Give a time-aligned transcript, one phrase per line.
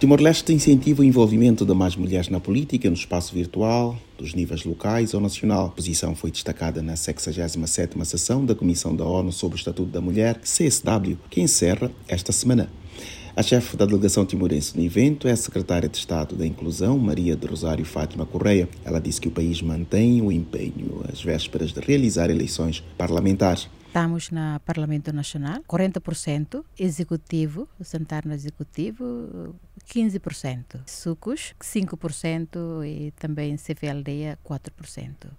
[0.00, 5.12] Timor-Leste incentiva o envolvimento de mais mulheres na política, no espaço virtual, dos níveis locais
[5.12, 5.66] ou nacional.
[5.66, 10.00] A posição foi destacada na 67ª sessão da Comissão da ONU sobre o Estatuto da
[10.00, 12.70] Mulher, CSW, que encerra esta semana.
[13.34, 17.34] A chefe da delegação timorense no evento é a secretária de Estado da Inclusão, Maria
[17.34, 18.68] de Rosário Fátima Correia.
[18.84, 23.68] Ela disse que o país mantém o empenho às vésperas de realizar eleições parlamentares.
[23.88, 29.56] Estamos no Parlamento Nacional, 40% executivo, sentar no executivo,
[29.86, 30.82] 15%.
[30.84, 35.30] Sucos, 5% e também CFLD, 4%.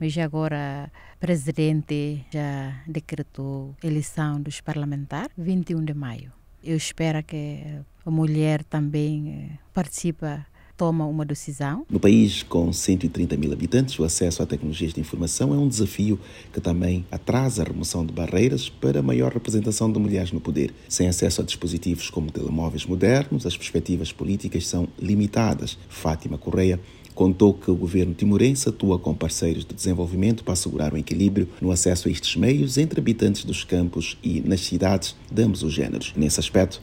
[0.00, 6.32] Mas agora o presidente já decretou eleição dos parlamentares, 21 de maio.
[6.64, 7.62] Eu espero que
[8.06, 10.24] a mulher também eh, participe
[10.78, 11.84] toma uma decisão.
[11.90, 16.18] No país com 130 mil habitantes, o acesso a tecnologias de informação é um desafio
[16.52, 20.72] que também atrasa a remoção de barreiras para maior representação de mulheres no poder.
[20.88, 25.76] Sem acesso a dispositivos como telemóveis modernos, as perspectivas políticas são limitadas.
[25.88, 26.80] Fátima Correia
[27.12, 31.72] contou que o governo timorense atua com parceiros de desenvolvimento para assegurar o equilíbrio no
[31.72, 36.12] acesso a estes meios entre habitantes dos campos e nas cidades de ambos os géneros.
[36.16, 36.80] Nesse aspecto,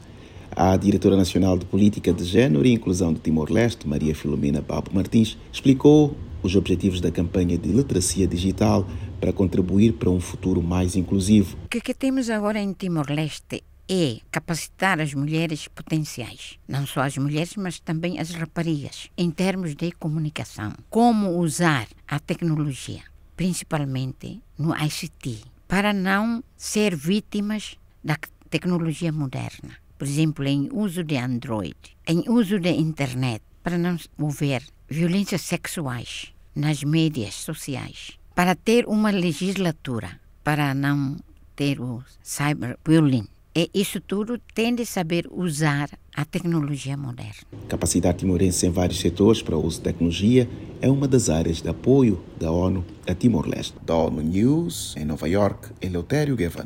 [0.56, 5.38] a diretora nacional de Política de Gênero e Inclusão de Timor-Leste, Maria Filomena Babo Martins,
[5.52, 8.88] explicou os objetivos da campanha de literacia digital
[9.20, 11.58] para contribuir para um futuro mais inclusivo.
[11.66, 17.18] O que, que temos agora em Timor-Leste é capacitar as mulheres potenciais, não só as
[17.18, 20.72] mulheres, mas também as raparigas, em termos de comunicação.
[20.90, 23.02] Como usar a tecnologia,
[23.36, 28.16] principalmente no ICT, para não ser vítimas da
[28.56, 31.76] tecnologia moderna por exemplo, em uso de Android,
[32.08, 39.10] em uso da internet, para não haver violências sexuais nas mídias sociais, para ter uma
[39.10, 41.18] legislatura, para não
[41.56, 43.28] ter o cyberbullying.
[43.58, 47.48] E isso tudo tem de saber usar a tecnologia moderna.
[47.70, 50.50] Capacidade timorense em vários setores para o uso de tecnologia
[50.82, 53.76] é uma das áreas de apoio da ONU a Timor-Leste.
[53.86, 56.64] Da ONU News, em Nova York, Eleutério Gavan.